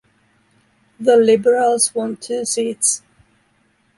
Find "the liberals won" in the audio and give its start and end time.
0.99-2.17